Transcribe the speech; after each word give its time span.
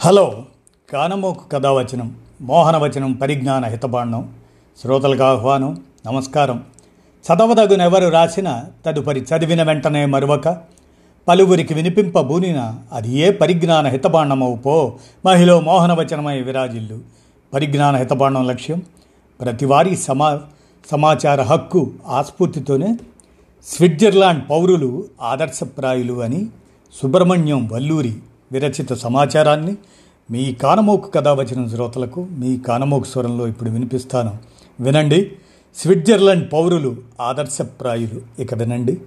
Hello 0.00 0.44
కానమోకు 0.92 1.44
కథావచనం 1.52 2.16
మోహనవచనం 2.40 3.12
పరిజ్ఞాన 3.12 3.64
హితబాండం 3.64 4.34
శ్రోతలకు 4.82 5.22
ఆహ్వానం 5.22 5.82
నమస్కారం. 6.06 6.64
చదవదగునెవరు 7.24 8.08
రాసిన 8.08 8.64
తదుపరి 8.86 9.20
చదివిన 9.20 9.62
వెంటనే 9.62 10.06
మరువక 10.06 10.60
పలువురికి 11.28 11.74
వినిపింపబూనిన 11.74 12.74
అది 12.92 13.18
ఏ 13.18 13.30
పరిజ్ఞాన 13.30 13.86
హితబాండమవు 13.86 14.56
పో 14.56 14.98
మహిళ 15.26 15.54
మోహనవచనమై 15.54 16.40
విరాజిల్లు. 16.40 16.98
పరిజ్ఞాన 17.54 17.96
హితబాండం 17.96 18.46
లక్ష్యం 18.46 18.82
ప్రతివారీ 19.40 19.96
సమా 19.96 20.40
సమాచార 20.90 21.42
హక్కు 21.42 21.90
ఆస్ఫూర్తితోనే 22.06 22.96
స్విట్జర్లాండ్ 23.66 24.50
పౌరులు 24.50 25.04
ఆదర్శప్రాయులు 25.22 26.22
అని 26.22 26.46
సుబ్రహ్మణ్యం 27.02 27.68
వల్లూరి 27.68 28.16
విరచిత 28.52 28.92
సమాచారాన్ని 28.92 29.76
మీ 30.30 30.52
కానమోకు 30.52 31.12
వచ్చిన 31.18 31.68
శ్రోతలకు 31.68 32.26
మీ 32.30 32.58
కానమోకు 32.58 33.04
స్వరంలో 33.04 33.46
ఇప్పుడు 33.46 33.70
వినిపిస్తాను. 33.70 34.36
వినండి. 34.80 35.32
స్విట్జర్లాండ్ 35.76 36.52
పౌరులు 36.52 36.96
ఆదర్శప్రాయులు. 37.20 38.42
ఇక 38.42 38.54
వినండి. 38.54 39.00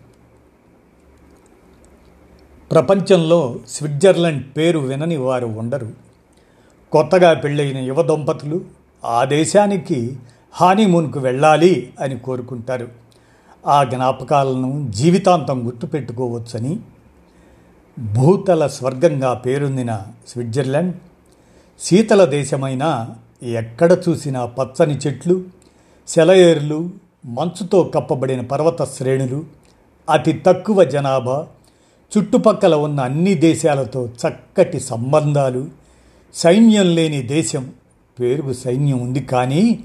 ప్రపంచంలో 2.71 3.55
స్విట్జర్లాండ్ 3.67 4.43
పేరు 4.57 4.79
వినని 4.79 5.17
వారు 5.17 5.45
ఉండరు. 5.45 5.91
కొత్తగా 6.91 7.33
పెళ్ళైన 7.33 7.77
యువ 7.77 8.01
దంపతులు 8.01 8.61
ఆ 9.05 9.23
దేశానికి 9.23 10.17
హానీమూన్కు 10.53 11.19
వెళ్ళాలి 11.19 11.93
అని 11.99 12.19
కోరుకుంటారు. 12.19 12.87
ఆ 13.67 13.83
జ్ఞాపకాలను 13.83 14.87
జీవితాంతం 14.91 15.65
గుర్తుపెట్టుకోవచ్చని 15.65 16.79
భూతల 17.97 18.67
స్వర్గంగా 18.67 19.33
పేరొందిన 19.33 20.01
స్విట్జర్లాండ్ 20.27 20.95
శీతల 21.79 22.25
దేశమైన 22.25 23.15
ఎక్కడ 23.43 23.91
చూసినా 24.09 24.45
పచ్చని 24.45 24.93
చెట్లు 24.93 25.45
సెలయేర్లు 26.07 26.89
మంచుతో 27.25 27.83
కప్పబడిన 27.83 28.41
పర్వత 28.41 28.83
శ్రేణులు 28.83 29.43
అతి 30.09 30.33
తక్కువ 30.33 30.83
జనాభా 30.83 31.47
చుట్టుపక్కల 32.17 32.75
ఉన్న 32.75 32.99
అన్ని 32.99 33.35
దేశాలతో 33.35 34.07
చక్కటి 34.07 34.79
సంబంధాలు 34.79 35.67
సైన్యం 36.35 36.95
లేని 36.95 37.21
దేశం 37.21 37.73
పేరుకు 38.19 38.53
సైన్యం 38.53 38.99
ఉంది 38.99 39.19
కానీ 39.19 39.79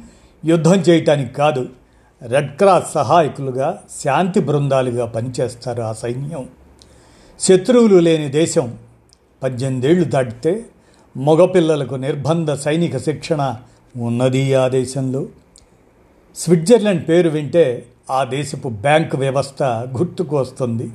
యుద్ధం 0.45 0.79
చేయటానికి 0.79 1.35
కాదు 1.35 1.69
రెడ్ 2.23 2.57
క్రాస్ 2.57 2.93
సహాయకులుగా 2.93 3.79
శాంతి 4.03 4.41
బృందాలుగా 4.41 5.07
పనిచేస్తారు 5.07 5.83
ఆ 5.83 5.93
సైన్యం. 5.93 6.49
శత్రువులు 7.41 7.97
లేని 7.97 8.29
దేశం 8.29 8.79
పద్దెనిమిదేళ్ళు 9.43 10.05
దాటితే 10.05 10.67
మగపిల్లలకు 11.17 11.95
నిర్బంధ 11.95 12.53
సైనిక 12.53 12.97
శిక్షణ 12.97 13.57
ఉన్నది 13.97 14.55
ఆ 14.55 14.69
దేశంలో. 14.69 15.27
స్విట్జర్లాండ్ 16.37 17.09
పేరు 17.09 17.29
వింటే 17.29 17.87
ఆ 18.11 18.25
దేశపు 18.25 18.69
బ్యాంక్ 18.69 19.17
వ్యవస్థ 19.17 19.63
గుర్తుకు 19.63 20.37
వస్తుంది. 20.37 20.91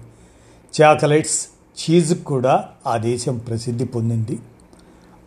చాకలెట్స్ 0.82 1.48
చీజ్ 1.82 2.24
కూడా 2.24 2.70
ఆ 2.88 2.98
దేశం 2.98 3.38
ప్రసిద్ధి 3.38 3.86
పొందింది. 3.86 4.40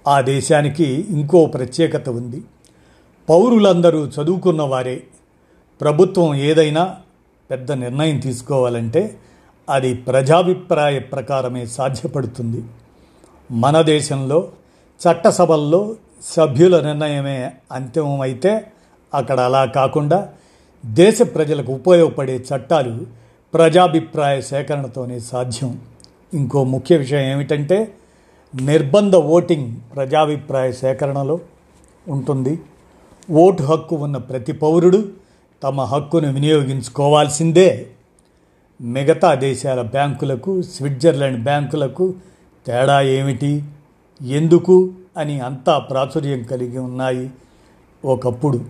ఆ 0.08 0.20
దేశానికి 0.20 1.06
ఇంకో 1.10 1.46
ప్రత్యేకత 1.46 2.08
ఉంది. 2.08 2.42
పౌరులందరూ 3.28 4.06
చదువుకున్న 4.06 4.62
వారే 4.62 5.02
ప్రభుత్వం 5.80 6.34
ఏదైనా 6.34 6.96
పెద్ద 7.50 7.72
నిర్ణయం 7.72 8.20
తీసుకోవాలంటే 8.20 9.18
అది 9.68 9.94
ప్రజాభిప్రాయ 9.94 10.98
ప్రకారమే 10.98 11.66
సాధ్యపడుతుంది. 11.66 12.64
మన 13.50 13.82
దేశంలో 13.82 14.48
చట్టసభల్లో 15.00 15.96
సభ్యుల 16.22 16.86
నిర్ణయమే 16.86 17.52
అంతిమమైతే 17.72 18.66
అక్కడ 19.14 19.40
అలా 19.40 19.64
కాకుండా 19.64 20.32
దేశ 20.86 21.18
ప్రజలకు 21.22 21.72
ఉపయోగపడే 21.72 22.36
చట్టాలు 22.36 23.06
ప్రజాభిప్రాయ 23.54 24.40
సేకరణతోనే 24.40 25.20
సాధ్యం. 25.20 25.80
ఇంకో 26.34 26.64
ముఖ్య 26.64 26.96
విషయం 26.96 27.20
ఏమిటంటే 27.20 27.94
నిర్బంధ 28.62 29.16
ఓటింగ్ 29.16 29.76
ప్రజాభిప్రాయ 29.96 30.72
సేకరణలో 30.72 31.40
ఉంటుంది. 32.08 32.60
ఓటు 33.30 33.62
హక్కు 33.62 33.96
ఉన్న 33.96 34.16
ప్రతి 34.16 34.52
పౌరుడు 34.52 35.08
తమ 35.62 35.80
హక్కును 35.80 36.32
వినియోగించుకోవాల్సిందే. 36.32 37.86
మిగతా 38.80 39.34
దేశాల 39.34 39.82
బ్యాంకులకు 39.82 40.62
స్విట్జర్లాండ్ 40.62 41.44
బ్యాంకులకు 41.44 42.14
తేడా 42.66 43.00
ఏమిటి? 43.00 43.64
ఎందుకు? 44.22 44.92
అని 45.16 45.40
అంతా 45.40 45.78
ప్రాచుర్యం 45.78 46.42
కలిగి 46.42 46.78
ఉన్నాయి 46.78 47.30
ఒకప్పుడు. 48.04 48.64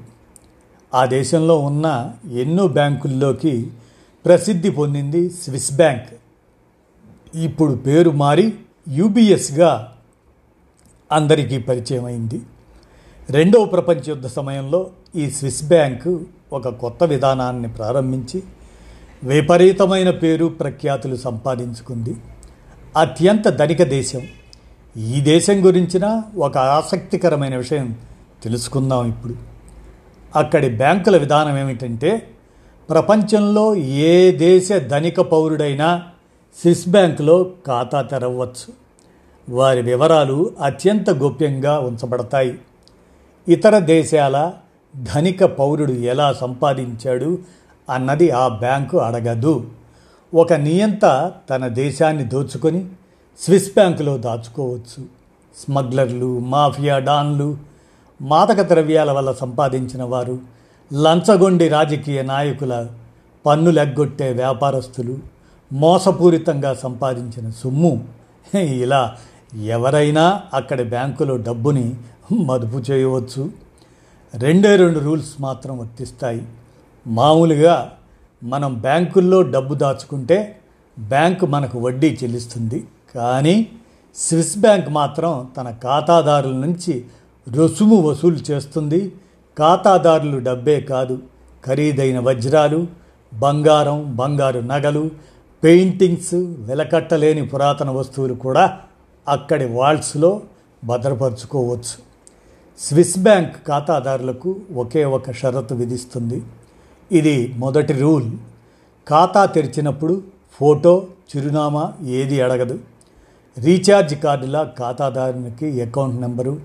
ఆ 0.94 1.04
దేశంలో 1.04 1.58
ఉన్న 1.58 2.12
ఎన్నో 2.32 2.66
బ్యాంకుల్లోకి 2.66 3.70
ప్రసిద్ధి 4.24 4.70
పొందింది 4.70 5.30
స్విస్ 5.30 5.72
బ్యాంక్. 5.72 6.08
ఇప్పుడు 7.36 7.72
పేరు 7.72 8.10
మారి 8.10 8.54
యూబీఎస్గా 8.88 9.92
అందరికీ 11.12 11.58
పరిచయం 11.58 12.04
అయింది 12.04 12.40
రెండవ 13.30 13.64
ప్రపంచ 13.64 14.00
యుద్ధ 14.08 14.26
సమయంలో 14.26 14.90
ఈ 15.16 15.30
స్విస్ 15.30 15.64
బ్యాంకు 15.64 16.20
ఒక 16.52 16.68
కొత్త 16.68 17.04
విధానాన్ని 17.04 17.68
ప్రారంభించి 17.68 18.42
విపరీతమైన 19.24 20.10
పేరు 20.10 20.46
ప్రఖ్యాతులు 20.46 21.16
సంపాదించుకుంది. 21.16 22.16
అత్యంత 22.96 23.48
ధనిక 23.48 23.82
దేశం. 23.82 24.20
ఈ 24.96 25.20
దేశం 25.20 25.66
గురించిన 25.66 26.22
ఒక 26.36 26.58
ఆసక్తికరమైన 26.58 27.56
విషయం 27.56 27.96
తెలుసుకుందాం 28.42 29.08
ఇప్పుడు. 29.08 29.34
అక్కడి 30.36 30.68
బ్యాంకుల 30.68 31.16
విధానం 31.16 31.58
ఏమిటంటే 31.58 32.30
ప్రపంచంలో 32.90 33.76
ఏ 33.76 34.32
దేశ 34.32 34.72
ధనిక 34.72 35.20
పౌరుడైనా 35.20 36.02
స్విస్ 36.60 36.88
బ్యాంకులో 36.88 37.50
ఖాతా 37.66 38.02
తెరవచ్చు. 38.02 38.72
వారి 39.54 39.82
వివరాలు 39.82 40.50
అత్యంత 40.62 41.10
గోప్యంగా 41.10 41.78
ఉంచబడతాయి. 41.78 42.58
ఇతర 43.48 43.78
దేశాల 43.78 44.52
ధనిక 44.96 45.44
పౌరుడు 45.44 45.92
ఎలా 45.92 46.32
సంపాదించాడు 46.32 47.38
అన్నది 47.90 48.30
ఆ 48.30 48.48
బ్యాంకు 48.48 48.98
అడగదు. 48.98 49.66
ఒక 50.34 50.52
నియంత 50.52 51.32
తన 51.50 51.66
దేశాన్ని 51.66 52.24
దోచుకొని 52.24 52.88
స్విస్ 53.40 53.68
బ్యాంకులో 53.68 54.18
దాచుకోవచ్చు. 54.18 55.04
స్మగ్లర్లు 55.64 56.38
మాఫియా 56.38 56.98
డాన్లు 56.98 57.56
మాదక 58.22 58.60
ద్రవ్యాల 58.60 59.12
వల్ల 59.12 59.32
సంపాదించిన 59.32 60.02
వారు 60.02 60.38
లంచగొండి 60.94 61.68
రాజకీయ 61.68 62.22
నాయకుల 62.22 62.86
పన్నులెగ్గొట్టే 63.46 64.32
వ్యాపారస్తులు 64.32 65.18
మోసపూరితంగా 65.72 66.74
సంపాదించిన 66.74 67.50
సొమ్ము. 67.50 68.04
ఇలా 68.56 69.16
ఎవరైనా 69.64 70.42
అక్కడి 70.54 70.84
బ్యాంకులో 70.84 71.36
డబ్బుని 71.36 71.94
మదుపు 72.32 72.90
చేయవచ్చు. 72.90 73.50
రెండే 74.34 74.76
రెండు 74.76 74.98
రూల్స్ 74.98 75.40
మాత్రం 75.40 75.78
వర్తిస్తాయి. 75.78 76.46
మామూలుగా 77.06 77.92
మనం 78.44 78.74
బ్యాంకుల్లో 78.74 79.42
డబ్బు 79.42 79.74
దాచుకుంటే 79.74 80.58
బ్యాంకు 80.98 81.46
మనకు 81.46 81.78
వడ్డీ 81.78 82.18
చెల్లిస్తుంది. 82.22 82.86
కానీ 83.14 83.70
స్విస్ 84.14 84.58
బ్యాంక్ 84.58 84.88
మాత్రం 84.88 85.48
తన 85.56 85.70
ఖాతాదారుల 85.70 86.52
నుంచి 86.52 87.04
రుసుము 87.52 87.96
వసూలు 87.96 88.36
చేస్తుంది. 88.36 89.12
ఖాతాదారులు 89.58 90.38
డబ్బే 90.38 90.80
కాదు 90.80 91.22
ఖరీదైన 91.64 92.18
వజ్రాలు 92.20 92.86
బంగారం 93.34 94.16
బంగారు 94.16 94.60
నగలు 94.60 95.10
పెయింటింగ్స్ 95.64 96.34
వెలకట్టలేని 96.58 97.46
పురాతన 97.46 97.90
వస్తువులు 97.90 98.34
కూడా 98.34 98.78
అక్కడి 99.28 99.64
వాల్స్లో 99.64 100.42
భద్రపరుచుకోవచ్చు. 100.84 101.96
స్విస్ 102.78 103.18
బ్యాంక్ 103.18 103.56
ఖాతాదారులకు 103.66 104.56
ఒకే 104.74 105.04
ఒక 105.04 105.32
షరతు 105.32 105.74
విధిస్తుంది. 105.74 106.42
ఇది 107.12 107.54
మొదటి 107.56 107.92
రూల్. 107.92 108.30
ఖాతా 109.08 109.44
తెరిచినప్పుడు 109.44 110.22
ఫోటో 110.52 111.06
చిరునామా 111.36 111.92
ఏది 112.02 112.40
అడగదు. 112.40 112.78
రీఛార్జ్ 113.58 114.14
కార్డుల 114.14 114.70
ఖాతాదారునికి 114.78 115.82
అకౌంట్ 115.82 116.20
నెంబరు 116.20 116.60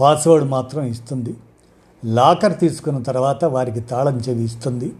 పాస్వర్డ్ 0.00 0.48
మాత్రం 0.48 0.84
ఇస్తుంది. 0.84 1.36
లాకర్ 2.04 2.58
తీసుకున్న 2.58 3.02
తర్వాత 3.02 3.44
వారికి 3.44 3.80
తాళం 3.80 4.18
చెవి 4.18 4.42
ఇస్తుంది. 4.42 4.92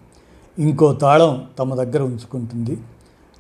ఇంకో 0.59 0.93
తాళం 0.93 1.47
తమ 1.59 1.75
దగ్గర 1.75 2.03
ఉంచుకుంటుంది. 2.03 2.79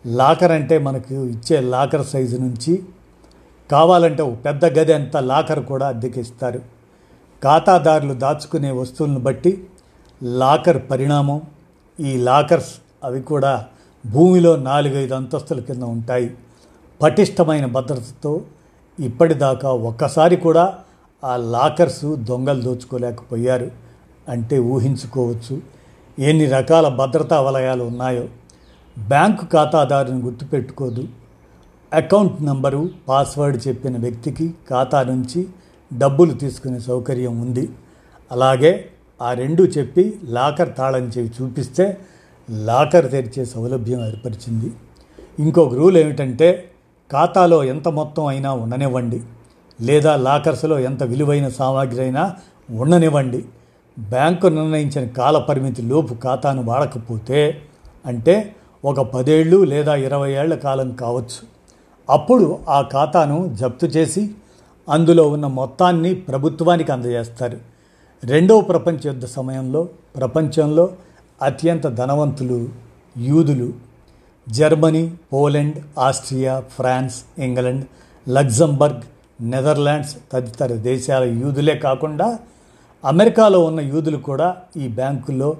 లాకర్ 0.06 0.52
అంటే 0.52 0.79
మనకు 0.79 1.14
ఇచ్చే 1.14 1.61
లాకర్ 1.61 2.06
సైజు 2.06 2.37
నుంచి 2.37 2.82
కావాలంటే 3.70 4.23
ఒక 4.23 4.44
పెద్ద 4.44 4.64
గది 4.64 4.93
అంత 4.93 5.17
లాకర్ 5.17 5.64
కూడా 5.64 5.88
అద్దెకిస్తారు. 5.88 6.58
ఖాతాదారులు 7.44 8.14
దాచుకునే 8.14 8.70
వస్తువులను 8.70 9.20
బట్టి 9.20 9.67
లాకర్ 10.23 10.91
పరిణామం. 10.91 11.43
ఈ 12.01 12.17
లాకర్స్ 12.17 12.75
అవి 13.05 13.23
కూడా 13.23 13.67
భూమిలో 14.11 14.57
నాలుగైదు 14.57 15.15
అంతస్తుల 15.15 15.61
కింద 15.61 15.83
ఉంటాయి. 15.83 16.37
పటిష్టమైన 17.03 17.67
భద్రతతో 17.67 18.43
ఇప్పటిదాకా 19.01 19.73
ఒక్కసారి 19.73 20.37
కూడా 20.37 20.79
ఆ 21.25 21.37
లాకర్స్ 21.37 22.05
దొంగలు 22.05 22.63
దోచుకోలేకపోయారు. 22.63 23.71
అంటే 24.29 24.59
ఊహించుకోవచ్చు 24.59 25.63
ఎన్ని 26.19 26.47
రకాల 26.47 26.89
భద్రతా 26.89 27.41
వలయాలు 27.41 27.85
ఉన్నాయో. 27.85 28.25
బ్యాంకు 29.09 29.45
ఖాతాదారుని 29.53 30.23
గుర్తుపెట్టుకోదు. 30.23 31.09
అకౌంట్ 31.93 32.43
నంబరు 32.43 32.89
పాస్వర్డ్ 33.09 33.69
చెప్పిన 33.69 33.97
వ్యక్తికి 33.97 34.55
ఖాతా 34.71 35.03
నుంచి 35.03 35.47
డబ్బులు 35.99 36.35
తీసుకునే 36.35 36.79
సౌకర్యం 36.79 37.41
ఉంది. 37.41 37.71
అలాగే 38.33 38.89
ఆ 39.23 39.33
రెండు 39.33 39.63
చెప్పి 39.63 40.21
లాకర్ 40.25 40.77
తాళం 40.79 41.11
చెవి 41.19 41.31
చూపిస్తే 41.43 41.99
లాకర్ 42.51 43.11
తెరిచే 43.11 43.45
సౌలభ్యం 43.45 44.07
ఏర్పరిచింది. 44.07 44.73
ఇంకొక 45.39 45.75
రూల్ 45.75 45.97
ఏమిటంటే 45.97 46.71
ఖాతాలో 47.13 47.65
ఎంత 47.65 47.89
మొత్తం 47.89 48.27
అయినా 48.27 48.53
ఉండనివ్వండి. 48.53 49.23
లేదా 49.81 50.17
లాకర్స్లో 50.17 50.79
ఎంత 50.79 51.03
విలువైన 51.03 51.49
సామాగ్రి 51.49 52.01
అయినా 52.01 52.37
ఉండనివ్వండి. 52.71 53.45
బ్యాంకు 53.99 54.47
నిర్ణయించిన 54.47 55.09
కాల 55.09 55.39
పరిమితి 55.39 55.83
లోపు 55.83 56.15
ఖాతాను 56.15 56.63
వాడకపోతే 56.63 57.63
అంటే 58.07 58.55
ఒక 58.85 59.01
పదేళ్ళు 59.01 59.65
లేదా 59.65 59.97
ఇరవై 59.97 60.33
ఏళ్ళ 60.33 60.55
కాలం 60.55 60.93
కావచ్చు. 60.93 61.53
అప్పుడు 62.11 62.59
ఆ 62.69 62.89
ఖాతాను 62.93 63.57
జప్తు 63.61 63.87
చేసి 63.87 64.31
అందులో 64.89 65.29
ఉన్న 65.29 65.47
మొత్తాన్ని 65.47 66.15
ప్రభుత్వానికి 66.15 66.93
అందజేస్తారు. 66.93 67.72
రెండవ 68.25 68.61
ప్రపంచ 68.61 68.99
యుద్ధ 69.05 69.25
సమయంలో 69.25 69.89
ప్రపంచంలో 70.17 70.91
అత్యంత 71.43 71.87
ధనవంతులు 71.87 72.69
యూదులు 73.19 73.73
Germany 74.49 75.15
Poland 75.33 75.79
Austria 75.99 76.61
France 76.61 77.17
England 77.39 77.85
Luxembourg 78.29 79.03
Netherlands 79.41 80.17
తదితర 80.33 80.73
దేశాల 80.73 81.25
యూదులే 81.25 81.75
కాకుండా 81.79 82.39
అమెరికాలో 83.05 83.65
ఉన్న 83.65 83.81
యూదులు 83.81 84.17
కూడా 84.17 84.57
ఈ 84.77 84.89
బ్యాంకుల్లో 84.89 85.57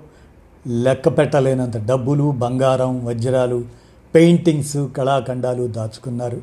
లెక్క 0.67 1.19
పెట్టలేనంత 1.19 1.77
డబ్బులు 1.87 2.31
బంగారం 2.31 3.07
వజ్రాలు 3.07 3.65
పెయింటింగ్స్ 4.15 4.89
కళాఖండాలు 4.97 5.67
దాచుకున్నారు. 5.67 6.43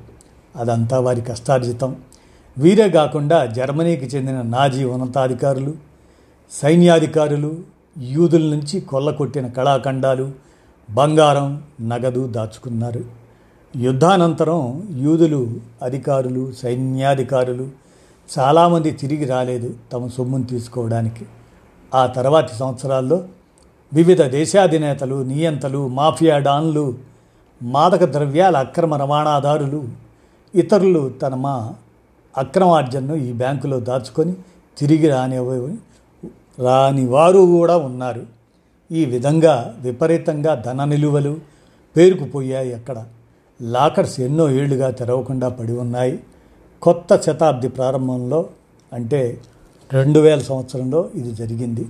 అదంతా 0.55 0.99
వారి 0.99 1.21
కష్టార్జితం. 1.21 1.95
వీరే 2.57 2.89
కాకుండా 2.89 3.45
జర్మనీకి 3.45 4.05
చెందిన 4.05 4.41
నాజీ 4.41 4.83
ఉన్నతాధికారులు 4.83 5.88
సైన్యాధికారులు 6.51 7.57
యూదుల 7.97 8.55
నుంచి 8.55 8.81
కొల్లకొట్టిన 8.81 9.47
కళాఖండాలు 9.47 10.31
బంగారం 10.91 11.63
నగదు 11.81 12.27
దాచుకున్నారు. 12.27 13.05
యుద్ధానంతరం 13.75 14.89
యూదులు 14.91 15.47
అధికారులు 15.81 16.51
సైన్యాధికారులు 16.51 17.67
చాలామంది 18.37 18.91
తిరిగి 18.91 19.25
రాలేదు 19.25 19.75
తమ 19.93 20.07
సొమ్మును 20.07 20.43
తీసుకోవడానికి. 20.43 21.25
ఆ 21.93 22.05
తర్వాతి 22.05 22.55
సంవత్సరాల్లో 22.55 23.23
వివిధ 23.93 24.21
దేశాధినేతలు 24.21 25.23
నియంతలు 25.23 25.87
మాఫియా 25.87 26.37
డాన్లు 26.37 26.97
మాదక 27.63 28.03
ద్రవ్యాల 28.03 28.57
అక్రమ 28.57 28.95
రవాణాదారులు 28.95 29.83
ఇతరులు 30.55 31.09
తన 31.09 31.35
మా 31.35 31.73
అక్రమార్జనను 32.37 33.15
ఈ 33.15 33.31
బ్యాంకులో 33.33 33.79
దాచుకొని 33.79 34.33
తిరిగి 34.77 35.07
రానివ్వని 35.09 35.77
రాని 36.59 37.05
వారు 37.05 37.39
కూడా 37.39 37.77
ఉన్నారు. 37.77 38.25
ఈ 38.91 39.05
విధంగా 39.05 39.75
విపరీతంగా 39.79 40.55
ధన 40.55 40.83
నిలువలు 40.83 41.37
పేరుకుపోయాయి 41.97 42.73
అక్కడ. 42.73 43.05
లాకర్స్ 43.61 44.19
ఎన్నో 44.19 44.49
ఏళ్ళుగా 44.49 44.91
తెరవకుండా 44.91 45.49
పడి 45.49 45.71
ఉన్నాయి. 45.71 46.19
కొత్త 46.81 47.21
శతాబ్ది 47.21 47.67
ప్రారంభంలో 47.67 48.49
అంటే 48.93 49.41
రెండు 49.93 50.19
వేల 50.19 50.39
సంవత్సరంలో 50.39 51.09
ఇది 51.15 51.35
జరిగింది. 51.35 51.85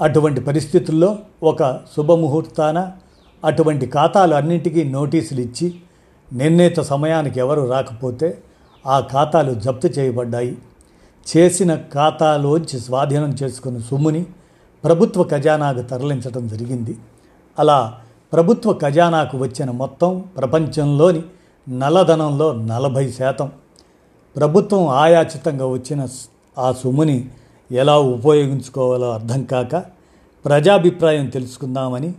అటువంటి 0.00 0.40
పరిస్థితుల్లో 0.40 1.18
ఒక 1.42 1.80
శుభముహూర్తాన 1.96 2.92
అటువంటి 3.44 3.86
ఖాతాలు 3.86 4.34
అన్నింటికీ 4.34 4.84
నోటీసులు 4.84 5.40
ఇచ్చి 5.40 5.74
నిర్ణీత 6.32 6.80
సమయానికి 6.80 7.40
ఎవరు 7.40 7.60
రాకపోతే 7.60 8.38
ఆ 8.86 9.00
ఖాతాలు 9.00 9.54
జప్తు 9.54 9.86
చేయబడ్డాయి. 9.86 10.58
చేసిన 11.26 11.74
ఖాతాలోంచి 11.74 12.80
స్వాధీనం 12.80 13.36
చేసుకున్న 13.42 13.78
సొమ్ముని 13.78 14.26
ప్రభుత్వ 14.84 15.22
ఖజానాకు 15.22 15.82
తరలించడం 15.82 16.46
జరిగింది. 16.46 16.98
అలా 17.58 17.98
ప్రభుత్వ 18.32 18.72
ఖజానాకు 18.72 19.38
వచ్చిన 19.38 19.70
మొత్తం 19.70 20.24
ప్రపంచంలోని 20.36 21.22
నల్లధనంలో 21.68 22.52
నలభై 22.52 23.10
శాతం. 23.10 23.50
ప్రభుత్వం 24.36 24.88
ఆయాచితంగా 24.88 25.66
వచ్చిన 25.66 26.08
ఆ 26.58 26.72
సొమ్ముని 26.72 27.28
ఎలా 27.72 27.98
ఉపయోగించుకోవాలో 27.98 29.12
అర్థం 29.12 29.44
కాక 29.44 29.76
ప్రజాభిప్రాయం 30.44 31.26
తెలుసుకుందామని 31.26 32.14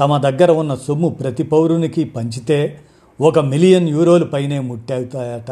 తమ 0.00 0.16
దగ్గర 0.16 0.50
ఉన్న 0.50 0.74
సొమ్ము 0.74 1.08
ప్రతి 1.08 1.42
పౌరునికి 1.42 2.04
పంచితే 2.04 2.80
ఒక 3.20 3.38
మిలియన్ 3.38 3.88
యూరోలు 3.88 4.24
పైనే 4.24 4.60
ముట్టవుతాయట 4.60 5.50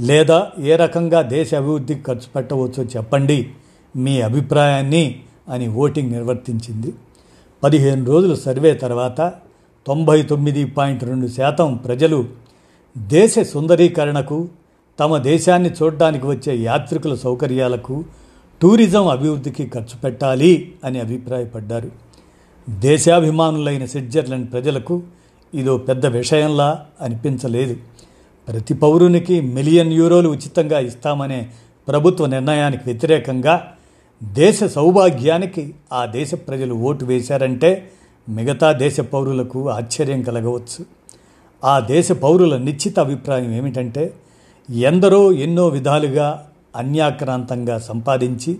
లేదా 0.00 0.52
ఏ 0.58 0.76
రకంగా 0.76 1.22
దేశ 1.22 1.54
అభివృద్ధికి 1.54 2.02
ఖర్చు 2.02 2.28
పెట్టవచ్చో 2.36 2.84
చెప్పండి. 2.84 3.50
మీ 3.96 4.20
అభిప్రాయాన్ని 4.20 5.20
అని 5.48 5.68
ఓటింగ్ 5.68 6.12
నిర్వర్తించింది. 6.12 6.92
పదిహేను 7.62 8.04
రోజుల 8.04 8.34
సర్వే 8.34 8.74
తర్వాత 8.74 9.32
తొంభై 9.86 10.22
తొమ్మిది 10.22 10.64
పాయింట్ 10.64 11.04
రెండు 11.04 11.26
శాతం 11.26 11.76
ప్రజలు 11.76 12.28
దేశ 12.98 13.38
సుందరీకరణకు 13.38 14.48
తమ 15.00 15.18
దేశాన్ని 15.18 15.70
చూడడానికి 15.70 16.26
వచ్చే 16.26 16.56
యాత్రికుల 16.56 17.14
సౌకర్యాలకు 17.14 18.04
టూరిజం 18.62 19.08
అభివృద్ధికి 19.08 19.66
ఖర్చు 19.66 20.00
పెట్టాలి 20.04 20.74
అని 20.84 21.00
అభిప్రాయపడ్డారు. 21.00 21.90
దేశాభిమానులైన 22.70 23.84
స్విట్జర్లాండ్ 23.84 24.52
ప్రజలకు 24.52 25.02
ఇదో 25.54 25.78
పెద్ద 25.78 26.06
విషయంలా 26.06 26.86
అనిపించలేదు. 27.00 27.76
ప్రతి 28.48 28.74
పౌరునికి 28.74 29.40
మిలియన్ 29.40 29.92
యూరోలు 29.92 30.28
ఉచితంగా 30.28 30.78
ఇస్తామనే 30.78 31.50
ప్రభుత్వ 31.88 32.26
నిర్ణయానికి 32.26 32.82
వ్యతిరేకంగా 32.86 33.72
దేశ 34.22 34.64
సౌభాగ్యానికి 34.64 35.74
ఆ 35.92 36.06
దేశ 36.06 36.34
ప్రజలు 36.34 36.74
ఓటు 36.74 37.04
వేశారంటే 37.04 37.90
మిగతా 38.28 38.72
దేశ 38.72 39.00
పౌరులకు 39.00 39.70
ఆశ్చర్యం 39.70 40.22
కలగవచ్చు. 40.22 40.84
ఆ 41.64 41.80
దేశ 41.80 42.12
పౌరుల 42.12 42.56
నిశ్చిత 42.56 42.98
అభిప్రాయం 43.00 43.52
ఏమిటంటే 43.52 44.14
ఎందరో 44.70 45.32
ఎన్నో 45.32 45.68
విధాలుగా 45.68 46.44
అన్యాక్రాంతంగా 46.76 47.78
సంపాదించి 47.78 48.58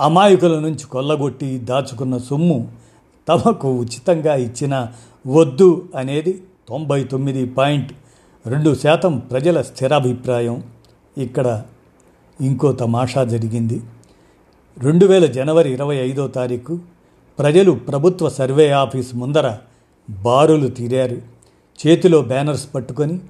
అమాయకుల 0.00 0.60
నుంచి 0.60 0.84
కొల్లగొట్టి 0.84 1.58
దాచుకున్న 1.58 2.18
సొమ్ము 2.18 2.72
తమకు 3.28 3.78
ఉచితంగా 3.78 4.34
ఇచ్చిన 4.34 4.88
వద్దు 5.26 5.88
అనేది 5.96 6.42
తొంభై 6.68 7.04
తొమ్మిది 7.04 7.46
పాయింట్ 7.46 7.92
రెండు 8.46 8.74
శాతం 8.74 9.18
ప్రజల 9.18 9.62
స్థిరాభిప్రాయం. 9.62 10.62
ఇక్కడ 11.18 11.62
ఇంకో 12.40 12.72
తమాషా 12.72 13.24
జరిగింది. 13.24 13.80
రెండు 14.78 15.06
వేల 15.06 15.26
జనవరి 15.26 15.72
ఇరవై 15.72 15.96
ఐదో 15.96 16.28
తారీఖు 16.28 16.78
ప్రజలు 17.38 17.72
ప్రభుత్వ 17.72 18.28
సర్వే 18.28 18.70
ఆఫీస్ 18.70 19.14
ముందర 19.14 19.58
బారులు 20.10 20.68
తీరారు. 20.68 21.22
చేతిలో 21.78 22.22
బ్యానర్స్ 22.22 22.74
పట్టుకొని 22.74 23.20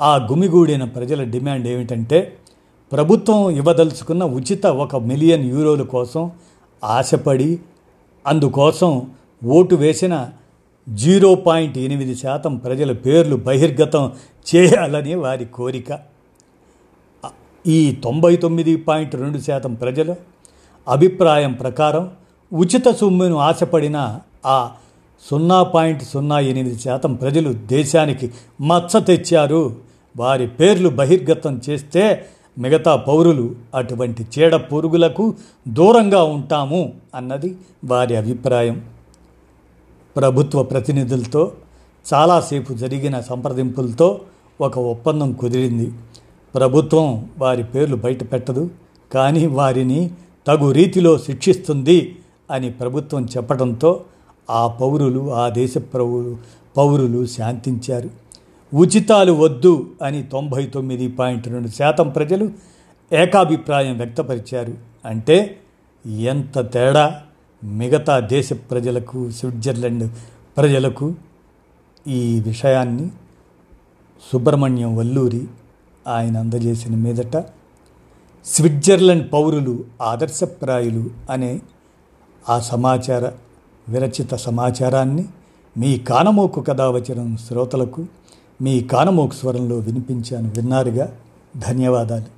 ఆ 0.00 0.28
గుమిగూడిన 0.32 0.84
ప్రజల 0.84 1.22
డిమాండ్ 1.22 1.68
ఏమిటంటే 1.68 2.38
ప్రభుత్వం 2.92 3.50
ఇవ్వదలుచుకున్న 3.50 4.24
ఉచిత 4.24 4.66
ఒక 4.66 4.96
మిలియన్ 4.96 5.50
యూరోల 5.50 5.82
కోసం 5.82 6.30
ఆశపడి 6.84 7.58
అందుకోసం 8.26 9.10
ఓటు 9.44 9.74
వేసిన 9.74 10.28
జీరో 10.94 11.34
పాయింట్ 11.34 11.78
ఎనిమిది 11.78 12.14
శాతం 12.14 12.56
ప్రజల 12.56 12.92
పేర్లు 12.92 13.36
బహిర్గతం 13.36 14.12
చేయాలని 14.54 15.14
వారి 15.14 15.44
కోరిక. 15.44 15.98
ఈ 17.66 17.98
తొంభై 18.04 18.36
తొమ్మిది 18.36 18.76
పాయింట్ 18.76 19.14
రెండు 19.14 19.38
శాతం 19.38 19.74
ప్రజల 19.74 20.14
అభిప్రాయం 20.88 21.52
ప్రకారం 21.52 22.10
ఉచిత 22.52 22.88
సొమ్మును 22.88 23.36
ఆశపడిన 23.36 24.20
ఆ 24.46 24.70
సున్నా 25.30 25.62
పాయింట్ 25.62 26.02
సున్నా 26.02 26.40
ఎనిమిది 26.40 26.78
శాతం 26.78 27.14
ప్రజలు 27.14 27.52
దేశానికి 27.52 28.30
మచ్చ 28.60 29.00
తెచ్చారు. 29.00 29.76
వారి 30.16 30.46
పేర్లు 30.48 30.88
బహిర్గతం 30.88 31.60
చేస్తే 31.70 32.26
మిగతా 32.58 32.96
పౌరులు 32.96 33.54
అటువంటి 33.74 34.26
చీడ 34.38 34.54
పురుగులకు 34.54 35.34
దూరంగా 35.68 36.22
ఉంటాము 36.22 36.92
అన్నది 37.14 37.56
వారి 37.84 38.16
అభిప్రాయం. 38.16 38.95
ప్రభుత్వ 40.16 40.62
ప్రతినిధులతో 40.62 41.52
చాలాసేపు 42.14 42.72
జరిగిన 42.72 43.20
సంప్రదింపులతో 43.20 44.20
ఒక 44.60 44.78
ఒప్పందం 44.78 45.32
కుదిరింది. 45.32 45.92
ప్రభుత్వం 46.54 47.30
వారి 47.38 47.64
పేర్లు 47.64 47.96
బయట 47.96 48.32
పెట్టదు 48.32 48.70
కానీ 49.14 49.46
వారిని 49.46 50.10
తగు 50.46 50.72
రీతిలో 50.72 51.18
శిక్షిస్తుంది 51.18 52.16
అని 52.50 52.70
ప్రభుత్వం 52.70 53.24
చెప్పడంతో 53.24 54.04
ఆ 54.50 54.66
పౌరులు 54.66 55.34
ఆ 55.34 55.48
దేశ 55.48 55.78
పౌరులు 55.78 56.36
పౌరులు 56.76 57.26
శాంతించారు. 57.26 58.10
ఉచితాలు 58.74 59.32
వద్దు 59.32 59.86
అని 60.02 60.22
తొంభై 60.22 60.66
తొమ్మిది 60.66 61.08
పాయింట్ 61.08 61.48
రెండు 61.48 61.68
శాతం 61.68 62.08
ప్రజలు 62.08 62.50
ఏకాభిప్రాయం 63.12 63.96
వ్యక్తపరిచారు. 63.96 64.74
అంటే 65.04 65.58
ఎంత 66.06 66.72
తేడా? 66.72 67.22
మిగతా 67.66 68.20
దేశ 68.20 68.52
ప్రజలకు 68.52 69.30
స్విట్జర్లాండ్ 69.30 70.10
ప్రజలకు 70.56 71.14
ఈ 72.08 72.40
విషయాన్ని 72.40 73.10
సుబ్రహ్మణ్యం 74.32 74.96
వల్లూరి 74.96 75.44
ఆయన 76.08 76.38
అందజేసిన 76.38 76.96
మీదట 76.96 77.44
స్విట్జర్లాండ్ 78.44 79.32
పౌరులు 79.32 79.84
ఆదర్శప్రాయులు 80.02 81.10
అనే 81.30 81.60
ఆ 82.48 82.58
సమాచార 82.58 83.32
విరచిత 83.88 84.34
సమాచారాన్ని 84.34 85.24
మీ 85.78 85.98
కానమోకు 85.98 86.60
కథావచనం 86.60 87.36
శ్రోతలకు 87.36 88.06
మీ 88.62 88.80
కానమోకు 88.80 89.34
స్వరంలో 89.34 89.76
వినిపించాను 89.76 90.52
విన్నారుగా. 90.56 91.12
ధన్యవాదాలు. 91.56 92.35